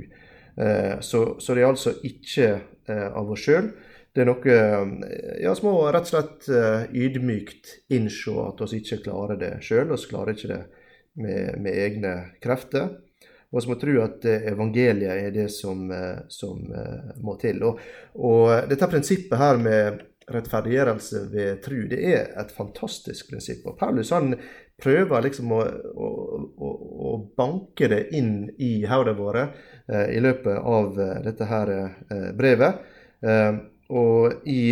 [0.61, 3.71] Uh, så, så, det er altså ikke uh, av oss sjøl.
[4.11, 4.55] Det er noe
[5.39, 6.49] Ja, som må rett og slett
[6.91, 9.93] ydmykt innse at vi ikke klarer det sjøl.
[9.93, 10.63] Vi klarer ikke det
[11.21, 12.91] med, med egne krefter.
[13.51, 17.65] Og vi må tro at eh, evangeliet er det som, eh, som eh, må til.
[17.67, 17.81] Og,
[18.15, 23.65] og, dette prinsippet her med rettferdiggjørelse ved tro, det er et fantastisk prinsipp.
[23.67, 24.37] Og Paulus han
[24.83, 25.61] prøver liksom å,
[25.95, 26.71] å,
[27.11, 29.47] å banke det inn i hodene våre
[29.87, 32.81] eh, i løpet av dette her eh, brevet.
[33.21, 33.53] Eh,
[33.91, 34.63] og i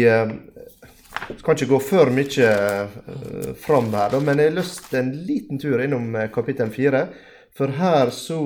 [1.28, 2.50] jeg kan ikke gå for mye
[3.58, 7.08] fram her, men jeg har lyst en liten tur innom kapittel fire.
[7.58, 8.40] For her så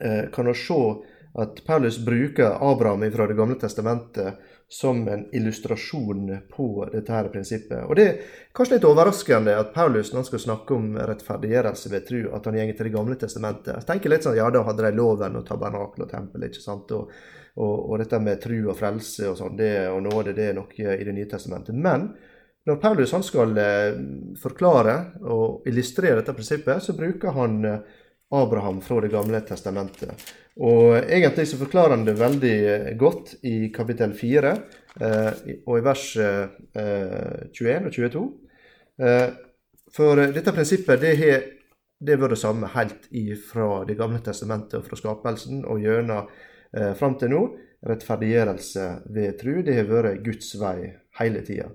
[0.00, 0.80] eh, kan vi se
[1.40, 4.40] at Paulus bruker Abraham fra Det gamle testamentet
[4.72, 7.88] som en illustrasjon på dette her prinsippet.
[7.90, 8.18] Og Det er
[8.54, 12.58] kanskje litt overraskende at Paulus når han skal snakke om rettferdiggjørelse ved tro, at han
[12.60, 13.74] går til Det gamle testamentet.
[13.74, 16.44] Jeg tenker litt sånn, ja Da hadde de loven og tabernakel og tempel.
[16.46, 16.92] ikke sant?
[16.94, 17.10] Og,
[17.56, 19.58] og, og, dette med tro og frelse og sånn,
[19.90, 21.74] og nåde, det er noe i Det nye testamentet.
[21.74, 22.12] Men
[22.66, 23.98] når Paulus han skal eh,
[24.38, 27.82] forklare og illustrere dette prinsippet, så bruker han eh,
[28.30, 30.32] Abraham fra Det gamle testamentet.
[30.60, 34.54] Og Egentlig så forklarer han det veldig eh, godt i kapittel 4
[35.00, 38.22] og i vers 21 og 22.
[39.94, 41.44] For dette prinsippet det har
[42.02, 43.06] det vært det samme helt
[43.46, 46.26] fra Det gamle testamentet og fra skapelsen og gjennom
[46.98, 47.44] fram til nå.
[47.86, 50.90] Rettferdiggjørelse ved tru, det har vært Guds vei
[51.20, 51.70] hele tida.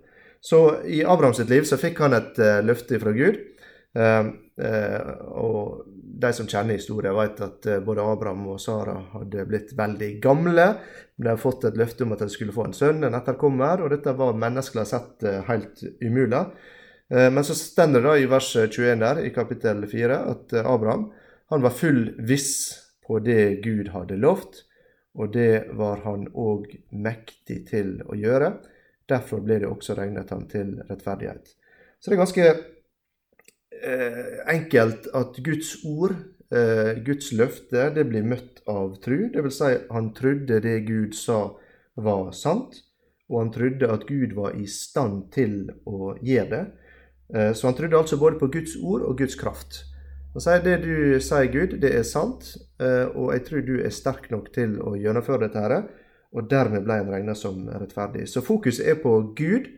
[0.46, 3.40] Så i Abrahams liv så fikk han et eh, løfte fra Gud.
[3.98, 5.82] Uh, og
[6.16, 10.70] de som kjenner historien, vet at både Abraham og Sara hadde blitt veldig gamle.
[11.18, 13.92] De hadde fått et løfte om at de skulle få en sønn, en etterkommer, og
[13.92, 16.46] dette var menneskelig sett helt umulig.
[17.12, 21.10] Men så stender det da i vers 21 der, i kapittel 4 at Abraham
[21.52, 24.64] han var full viss på det Gud hadde lovt,
[25.16, 28.56] og det var han òg mektig til å gjøre.
[29.10, 31.54] Derfor ble det også regnet han til rettferdighet.
[32.00, 32.64] Så det er ganske eh,
[34.52, 36.16] enkelt at Guds ord,
[36.52, 39.30] eh, Guds løfte, det blir møtt av tru.
[39.34, 41.56] Det vil si, han trodde det Gud sa
[41.96, 42.82] var sant,
[43.30, 46.64] og han trodde at Gud var i stand til å gjøre det.
[47.34, 49.84] Eh, så han trodde altså både på Guds ord og Guds kraft.
[50.36, 53.94] Han sier det du sier, Gud, det er sant, eh, og jeg tror du er
[53.96, 55.60] sterk nok til å gjennomføre dette.
[55.60, 55.88] her,
[56.36, 58.28] Og dermed ble han regna som rettferdig.
[58.28, 59.70] Så fokuset er på Gud,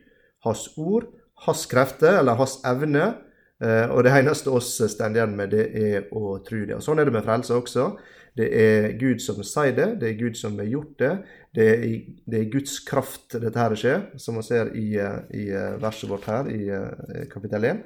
[0.43, 1.05] hans ord,
[1.45, 3.26] hans krefter, eller hans evne.
[3.63, 6.77] Eh, Og det eneste oss står igjen med, det er å tro det.
[6.77, 7.89] Og Sånn er det med frelse også.
[8.37, 11.13] Det er Gud som sier det, det er Gud som har gjort det.
[11.57, 11.95] Det er,
[12.29, 16.11] det er Guds kraft dette her skjer, som vi ser i, eh, i eh, verset
[16.11, 17.83] vårt her i eh, kapittel 1.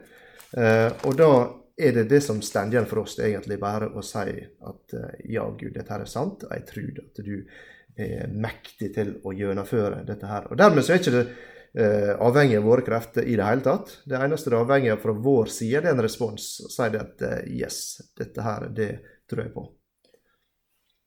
[0.59, 1.31] Eh, og da
[1.79, 5.21] er det det som står igjen for oss, det egentlig bare å si at eh,
[5.37, 7.35] ja, Gud, dette her er sant, jeg tror at du
[8.01, 10.51] er mektig til å gjennomføre dette her.
[10.51, 11.25] Og dermed så er ikke det
[11.77, 13.93] eh, avhengig av våre krefter i det hele tatt.
[14.05, 16.49] Det eneste det er avhengig av fra vår side, det er en respons.
[16.71, 17.79] Si det at eh, yes,
[18.17, 18.91] dette her, det
[19.29, 19.67] tror jeg på.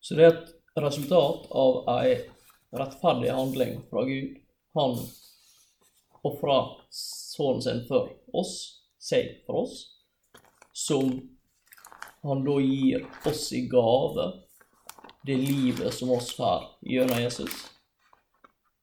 [0.05, 2.17] Så det er et resultat av ei
[2.75, 4.41] rettferdig handling fra Gud.
[4.75, 4.99] Han
[6.25, 6.57] ofra
[6.91, 8.55] sønnen sin for oss,
[8.99, 9.77] seg for oss,
[10.73, 11.13] som
[12.25, 14.31] han da gir oss i gave,
[15.25, 17.55] det livet som oss får gjennom Jesus.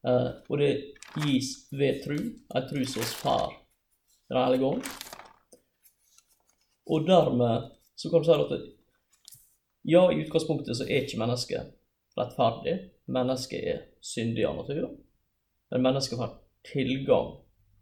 [0.07, 0.71] Eh, og det
[1.19, 2.17] gis ved tru,
[2.55, 3.57] ei tru som hos Far
[4.29, 4.83] Den hellige ånd.
[6.87, 8.53] Og dermed så kan du si at
[9.83, 11.73] ja, i utgangspunktet så er ikke mennesket
[12.19, 12.75] rettferdig.
[13.11, 14.91] Mennesket er syndig av natur.
[15.71, 16.37] Men mennesket får
[16.71, 17.33] tilgang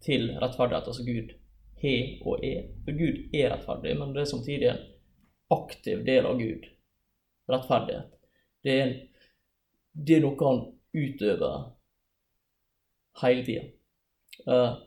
[0.04, 1.34] til rettferdighet, altså Gud
[1.82, 2.68] har og er.
[2.84, 4.82] For Gud er rettferdig, men det er samtidig en
[5.50, 6.66] aktiv del av Gud.
[7.50, 8.16] Rettferdighet.
[8.64, 8.94] Det er,
[9.92, 10.64] det er noe han
[10.94, 11.70] utøver
[13.22, 13.68] hele tida.
[14.46, 14.80] Uh,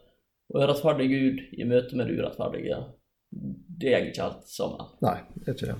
[0.54, 2.84] og en rettferdig Gud i møte med det urettferdige,
[3.80, 4.94] det er ikke helt sammen.
[5.02, 5.80] Nei, det er ikke det.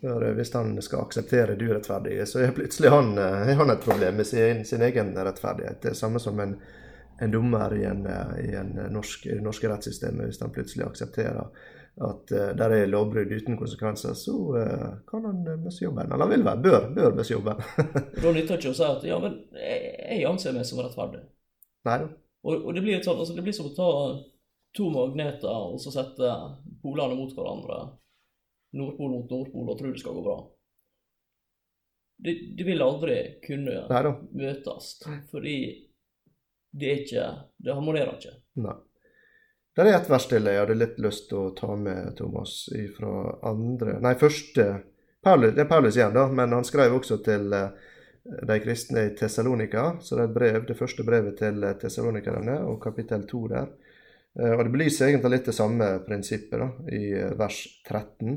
[0.00, 3.84] For eh, Hvis han skal akseptere det urettferdige, så er plutselig han, eh, han et
[3.84, 5.80] problem med sin, sin egen rettferdighet.
[5.82, 6.54] Det er samme som en,
[7.20, 10.28] en dommer i, en, eh, i, en norsk, det norske rettssystemet.
[10.28, 11.48] Hvis han plutselig aksepterer
[11.98, 16.12] at uh, der er lovbrudd uten konsekvenser, så uh, kan han uh, miste jobben.
[16.14, 17.58] Eller vil være, bør, bør miste jobben.
[18.22, 21.24] Da nytter det ikke å si at ja, men jeg, jeg anser meg som rettferdig.
[21.86, 22.00] Nei.
[22.42, 23.88] Og, og det, blir litt sånn, altså det blir som å ta
[24.76, 26.30] to magneter og så sette
[26.82, 27.80] polene mot hverandre.
[28.78, 30.38] Nordpol mot Nordpol og tro det skal gå bra.
[32.18, 34.12] Det, de vil aldri kunne Neida.
[34.34, 34.90] møtes,
[35.30, 35.58] fordi
[36.74, 38.34] det er ikke Det harmonerer ikke.
[38.60, 38.74] Nei.
[39.78, 42.64] Det er et vers til jeg hadde litt lyst til å ta med, Thomas,
[42.96, 43.12] fra
[43.46, 44.64] andre Nei, første
[45.22, 47.70] Paulus, Det er Paulus igjen, da, men han skrev også til eh,
[48.48, 49.96] de kristne i Tessalonika.
[50.00, 53.72] Så det er et brev, det første brevet til eh, tessalonikerne, og kapittel 2 der.
[54.38, 58.36] Eh, Og det belyser egentlig litt det samme prinsippet da, i eh, vers 13.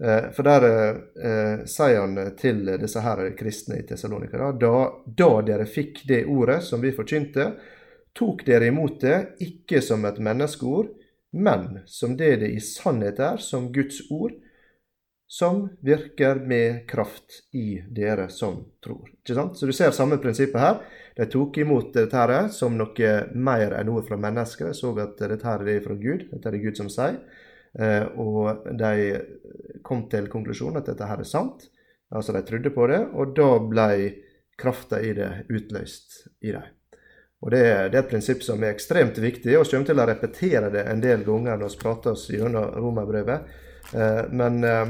[0.00, 5.66] Eh, For der eh, sier han til disse her kristne i Tessalonika da, da dere
[5.68, 7.50] fikk det ordet som vi forkynte,
[8.16, 10.88] tok dere imot det ikke som et menneskeord,
[11.32, 14.32] men som det det i sannhet er, som Guds ord,
[15.30, 19.04] som virker med kraft i dere som tror.
[19.22, 19.58] Ikke sant?
[19.58, 20.80] Så du ser samme prinsippet her.
[21.14, 24.72] De tok imot dette her som noe mer enn noe fra mennesker.
[24.72, 26.26] De så at dette her er fra Gud.
[26.32, 27.20] Dette er det Gud som sier.
[27.78, 29.20] Eh, og de
[29.86, 31.68] kom til konklusjonen at dette her er sant.
[32.10, 33.88] Altså de trodde på det, og da ble
[34.58, 36.66] krafta i det utløst i dem.
[37.40, 40.10] Og det, det er et prinsipp som er ekstremt viktig, og vi kommer til å
[40.10, 43.60] repetere det en del ganger når vi prater oss gjennom romerbrevet.
[43.94, 44.88] Eh, men eh,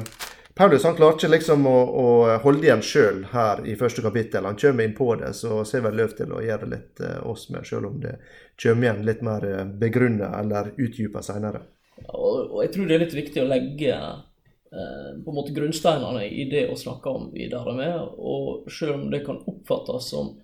[0.60, 2.08] Paulus han klarer ikke liksom å, å
[2.44, 4.44] holde igjen sjøl her i første kapittel.
[4.44, 7.20] Han kommer inn på det, så ser vel løp til å gjøre det litt eh,
[7.24, 8.18] oss med, sjøl om det
[8.60, 11.62] kommer igjen litt mer eh, begrunna eller utdypa seinere.
[12.02, 16.26] Og, og jeg tror det er litt viktig å legge eh, på en måte grunnsteinene
[16.28, 17.96] i det å snakke om videre med.
[18.20, 20.34] Og selv om det kan oppfattes som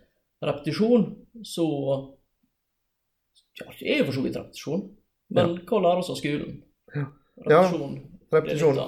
[0.40, 1.11] repetisjon,
[1.44, 1.66] så
[3.61, 4.88] Ja, det er for så vidt repetisjon.
[5.37, 6.57] Men hva lærer oss av skolen?
[6.96, 7.05] Ja.
[7.44, 8.00] Repetisjon.
[8.33, 8.83] er repetisjon.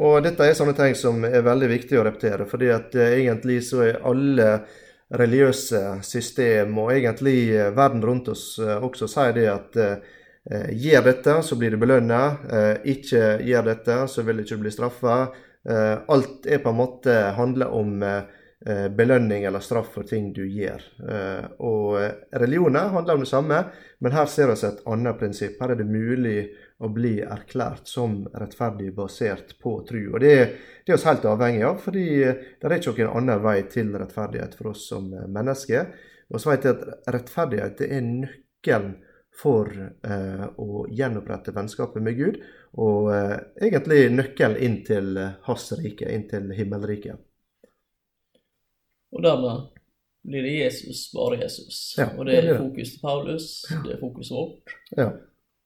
[0.00, 3.58] Og dette er sånne ting som er veldig viktig å repetere, fordi at eh, egentlig
[3.66, 4.48] så er alle
[5.20, 9.84] religiøse system, og egentlig eh, verden rundt oss eh, også, sier det at
[10.50, 12.18] gjør dette, så blir du belønna.
[12.88, 15.16] Ikke gjør dette, så vil du ikke bli straffa.
[16.08, 18.00] Alt er på en måte handler om
[18.96, 20.80] belønning eller straff for ting du gjør.
[21.60, 22.00] Og
[22.40, 23.60] religioner handler om det samme,
[24.00, 25.60] men her ser vi et annet prinsipp.
[25.60, 26.38] Her er det mulig
[26.80, 30.00] å bli erklært som rettferdig basert på tru.
[30.14, 30.34] Og det,
[30.86, 34.56] det er vi helt avhengig av, fordi det er ikke noen annen vei til rettferdighet
[34.56, 35.92] for oss som mennesker.
[36.30, 38.94] Og så vet jeg at rettferdighet er nøkkelen
[39.40, 42.40] for eh, å gjenopprette vennskapet med Gud,
[42.82, 43.36] og eh,
[43.68, 47.20] egentlig nøkkelen inn til hans rike, inn til himmelriket.
[49.10, 49.68] Og dermed
[50.22, 51.78] blir det Jesus, bare Jesus.
[51.98, 53.50] Ja, og det er fokus til Paulus,
[53.84, 54.78] det er fokuset vårt.
[54.96, 55.10] Ja.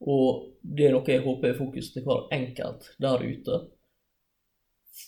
[0.05, 3.61] Og det er noe jeg håper er fokus til hver enkelt der ute.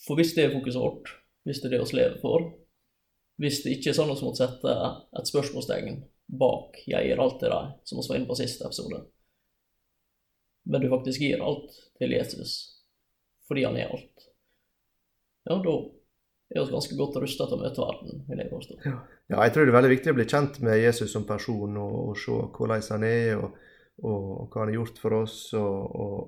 [0.06, 1.10] For hvis det er fokuset vårt,
[1.46, 2.46] hvis det er det vi lever for,
[3.40, 4.76] hvis det ikke er sånn at vi måtte sette
[5.20, 6.00] et spørsmålstegn
[6.40, 9.04] bak 'jeg gir alt til deg', som vi var inne på siste episode,
[10.64, 12.72] men du faktisk gir alt til Jesus
[13.46, 14.26] fordi han er alt,
[15.46, 15.74] ja, da
[16.50, 18.78] er vi ganske godt rusta til å møte verden, vil jeg påstå.
[18.82, 21.94] Ja, jeg tror det er veldig viktig å bli kjent med Jesus som person og,
[22.10, 23.54] og se hvordan han er, og,
[24.02, 26.18] og, og hva han har gjort for oss, og, og,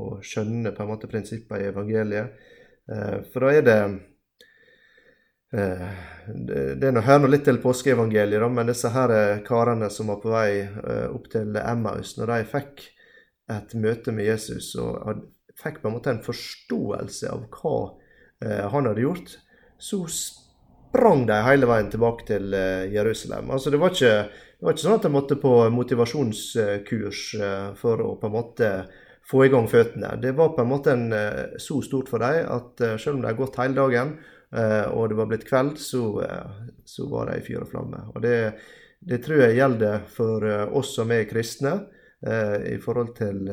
[0.00, 2.50] og, skjønne på en måte prinsippene i evangeliet.
[2.92, 3.78] Eh, for da er det
[5.56, 5.86] eh,
[6.26, 10.20] Det, er hører nå litt til påskeevangeliet, da, men disse her eh, karene som var
[10.22, 12.86] på vei eh, opp til Emmaus, når de fikk
[13.56, 15.22] et møte med Jesus og
[15.56, 17.76] fikk på en måte en forståelse av hva
[18.44, 19.36] eh, han hadde gjort,
[19.78, 23.50] så sprang de hele veien tilbake til eh, Jerusalem.
[23.54, 24.16] Altså det var ikke,
[24.56, 28.70] det var ikke sånn at jeg måtte på motivasjonskurs eh, for å på en måte
[29.26, 30.14] få i gang føttene.
[30.22, 33.24] Det var på en måte en, eh, så stort for dem at eh, selv om
[33.24, 34.16] de har gått hele dagen,
[34.56, 36.22] og det var blitt kveld, så,
[36.86, 37.98] så var de i fyr og flamme.
[38.14, 38.36] Og det,
[39.04, 40.46] det tror jeg gjelder for
[40.78, 41.72] oss som er kristne,
[42.70, 43.50] i forhold til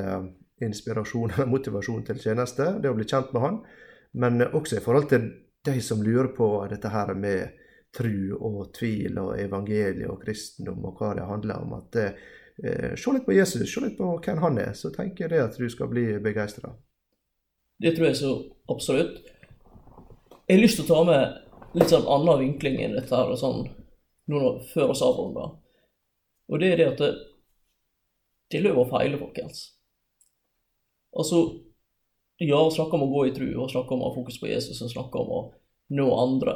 [0.63, 3.57] inspirasjon og motivasjon til tjeneste, det å bli kjent med Han,
[4.21, 5.25] men også i forhold til
[5.65, 7.57] de som lurer på dette her med
[7.93, 11.75] tru og tvil og evangeliet og kristendom og hva det handler om.
[11.77, 15.45] at eh, Se litt på Jesus, se litt på hvem han er, så tenker jeg
[15.45, 16.73] at du skal bli begeistra.
[17.81, 18.33] Det tror jeg så
[18.69, 19.21] absolutt.
[20.47, 23.65] Jeg har lyst til å ta med litt sånn annen vinkling enn dette her, sånn,
[24.29, 24.41] nå
[24.73, 25.55] før oss avrunder.
[26.51, 27.11] Og det er det at det,
[28.51, 29.65] det er lov å feile, folkens.
[31.17, 31.39] Altså,
[32.41, 34.81] ja, snakke om å gå i tru, og snakker om å ha fokus på Jesus,
[34.83, 35.41] og snakker om å
[35.97, 36.55] nå andre.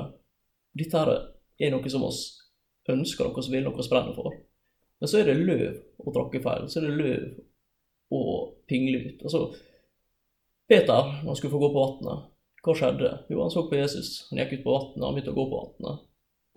[0.78, 1.14] Dette her
[1.60, 2.22] er noe som oss
[2.92, 4.36] ønsker, som vil, noe vi brenner for.
[5.00, 6.68] Men så er det løv å tråkke feil.
[6.72, 8.22] Så er det løv å
[8.70, 9.26] pingle ut.
[9.28, 9.44] Altså,
[10.68, 12.30] Peter, når han skulle få gå på vannet,
[12.66, 13.12] hva skjedde?
[13.32, 14.26] Jo, han så på Jesus.
[14.30, 16.08] Han gikk ut på vannet, han begynte å gå på vannet.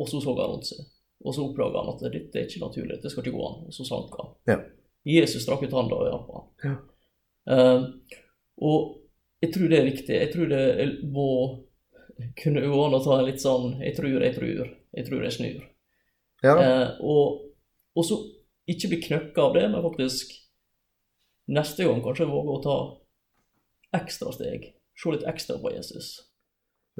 [0.00, 0.87] Og så så han rundt seg.
[1.20, 3.59] Og så oppdaga han at dette er ikke naturlig, det skal ikke gå an.
[3.68, 4.30] Og så sank han.
[4.48, 4.56] Ja.
[5.06, 6.48] Jesus strakk ut handa og hjalp han.
[6.64, 6.74] Ja.
[7.50, 7.85] Uh,
[8.61, 8.96] og
[9.44, 10.16] jeg tror det er viktig.
[10.16, 11.28] Jeg tror det er- må
[12.38, 15.37] kunne gå an å ta en litt sånn Jeg tror, jeg tror, jeg tror jeg
[15.37, 15.62] snur.
[16.44, 16.54] Ja.
[16.56, 17.50] Eh, og,
[17.96, 18.20] og så
[18.70, 20.33] ikke bli knøkka av det, men faktisk
[21.50, 22.78] neste gang kanskje våge å ta
[24.00, 24.72] ekstra steg.
[24.96, 26.12] Se litt ekstra på Jesus.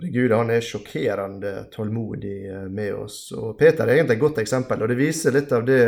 [0.01, 3.33] Gud han er sjokkerende tålmodig eh, med oss.
[3.37, 5.83] Og Peter er egentlig et godt eksempel, og det viser litt av det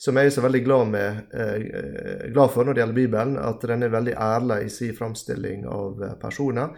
[0.00, 3.64] som jeg er så veldig glad, med, eh, glad for når det gjelder Bibelen, at
[3.70, 6.74] den er veldig ærlig i sin framstilling av eh, personer.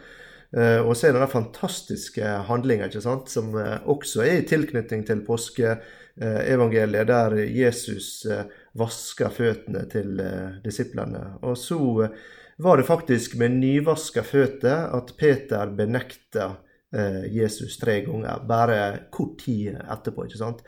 [0.57, 5.05] Eh, og så er det fantastiske handlinga ikke sant, som eh, også er i tilknytning
[5.07, 8.47] til påskeevangeliet, der Jesus eh,
[8.81, 11.25] vasker føttene til eh, disiplene.
[11.45, 12.19] Og så eh,
[12.65, 16.55] var det faktisk med nyvaska føtter at Peter benekta
[16.95, 18.79] eh, Jesus tre ganger, bare
[19.13, 20.25] kort tid etterpå.
[20.25, 20.65] ikke sant?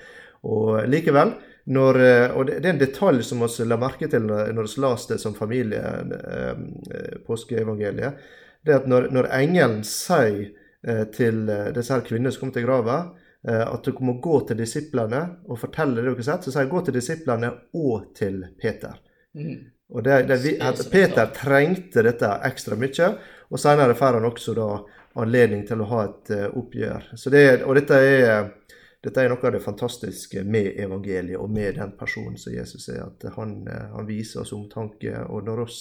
[0.49, 1.33] Og likevel,
[1.69, 5.17] når, eh, og det er en detalj som vi la merke til når vi leste
[5.17, 6.61] det som familie, eh,
[6.93, 8.21] eh, påskeevangeliet,
[8.69, 10.51] det er at når, når engelen sier
[10.85, 12.99] eh, til eh, disse her kvinnene som kom til grava,
[13.49, 16.67] eh, at dere må gå til disiplene og fortelle det dere har sett, så sier
[16.67, 19.01] han gå til disiplene og til Peter.
[19.39, 19.57] Mm.
[19.97, 20.53] Og det, det,
[20.93, 23.11] Peter trengte dette ekstra mye,
[23.49, 24.69] og senere får han også da
[25.19, 27.07] anledning til å ha et oppgjør.
[27.17, 28.51] Så det, og dette er,
[29.01, 33.07] dette er noe av det fantastiske med evangeliet og med den personen som Jesus er,
[33.07, 35.15] at han, han viser oss omtanke.
[35.33, 35.81] Og når oss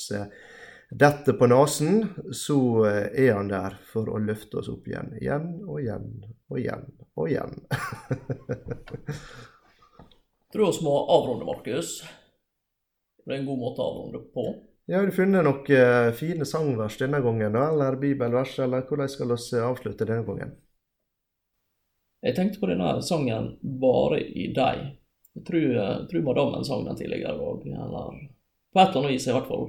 [0.92, 5.14] eh, detter på nesen, så eh, er han der for å løfte oss opp igjen.
[5.22, 6.08] Igjen og igjen
[6.50, 7.60] og igjen og igjen.
[10.54, 12.00] Tror vi må avrunde, Markus.
[13.26, 14.46] Det er en god måte å avrunde på.
[14.88, 17.58] Ja, Har du funnet noen eh, fine sangvers denne gangen.
[17.60, 20.56] Eller bibelvers, eller hvordan skal vi avslutte denne gangen?
[22.24, 24.96] Jeg tenkte på denne sangen 'Bare i deg'.
[25.36, 28.16] Jeg tror, jeg tror madammen sang den tidligere òg, eller
[28.74, 29.68] på et eller annet vis i hvert fall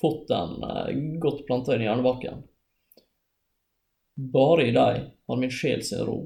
[0.00, 2.42] fått den eh, godt planta inn i hjernebakken.
[4.14, 6.18] Bare i deg har min sjel sin ro.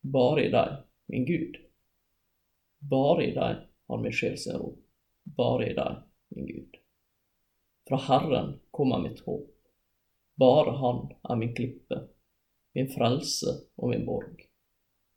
[0.00, 0.76] Bare i deg,
[1.10, 1.56] min Gud.
[2.90, 4.74] Bare i deg har min sjel sin ro.
[5.24, 6.02] Bare i deg,
[6.36, 6.76] min Gud.
[7.88, 9.50] Fra Herren kommer mitt håp.
[10.40, 12.00] Bare Han er min klippe,
[12.74, 14.46] min frelse og min borg.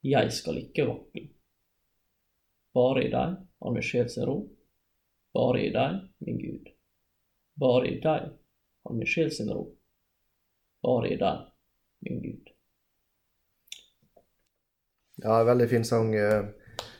[0.05, 1.27] Jeg skal ikke vakle.
[2.73, 4.39] Bare i deg har min sjel sin ro.
[5.33, 6.76] Bare i deg, min Gud.
[7.57, 8.29] Bare i deg
[8.87, 9.65] har min sjel sin ro.
[10.83, 11.47] Bare i deg,
[12.05, 12.53] min Gud.
[15.23, 16.43] Ja, veldig fin sang, eh,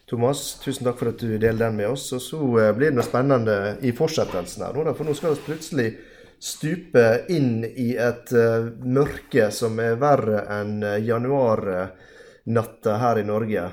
[0.10, 0.60] Thomas.
[0.64, 2.10] Tusen takk for at du deler den med oss.
[2.18, 5.45] Og så eh, blir det noe spennende i fortsettelsen her, nå for nå skal vi
[5.45, 5.91] plutselig
[6.39, 13.64] stupe inn i et uh, mørke som er verre enn januarnatta her i Norge.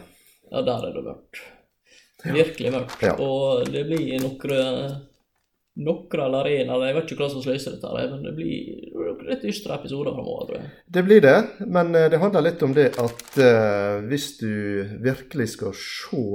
[0.48, 1.42] Ja, der er det mørkt.
[2.24, 3.02] Virkelig mørkt.
[3.04, 3.12] Ja.
[3.20, 4.96] Og det blir noen
[5.74, 6.86] noen arenaer.
[6.86, 10.46] jeg vet ikke hva som løser dette, her, men det blir litt ystre episoder framover,
[10.48, 10.70] tror jeg.
[10.86, 14.52] Det blir det, men eh, det handler litt om det at uh, hvis du
[15.02, 16.26] virkelig skal se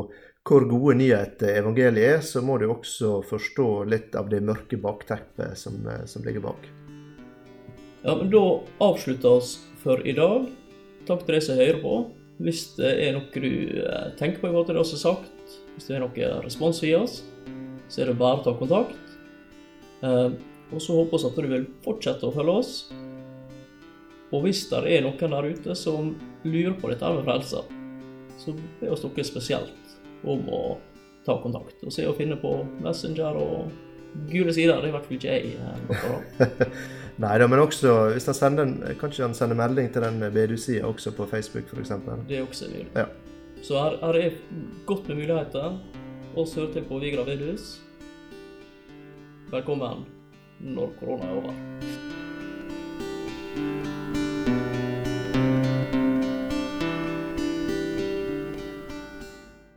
[0.50, 5.54] hvor gode nyheter evangeliet er, så må du også forstå litt av det mørke bakteppet
[5.60, 6.64] som, eh, som ligger bak.
[8.02, 8.42] Ja, men da
[8.82, 10.48] avslutter oss for i dag.
[11.06, 12.00] Takk til dere som hører på.
[12.40, 13.84] Hvis det er noe du
[14.18, 16.88] tenker på i forhold til det vi har sagt, hvis det er noe respons å
[16.88, 17.20] gi oss,
[17.92, 19.09] så er det bare å ta kontakt.
[20.04, 20.30] Eh,
[20.70, 22.74] og så håper vi at du vil fortsette å følge oss.
[24.30, 26.14] Og hvis det er noen der ute som
[26.46, 27.64] lurer på dette med frelse,
[28.40, 30.62] så ber oss dere spesielt om å
[31.26, 32.52] ta kontakt og se og finne på
[32.84, 33.72] Messenger og
[34.30, 34.78] gule sider.
[34.80, 35.58] Det er i hvert fall ikke jeg.
[35.58, 36.86] eh.
[37.24, 40.88] Nei da, men også hvis han sender en, kanskje han sender melding til den BDU-sida
[40.88, 41.92] også på Facebook f.eks.
[42.30, 42.88] Det er også mulig.
[42.96, 43.10] Ja.
[43.66, 44.38] Så her, her er
[44.88, 45.76] godt med muligheter.
[46.40, 47.80] Oss hører til på Vigra Vedhus.
[49.50, 50.06] Velkommen
[50.60, 51.54] når korona er over.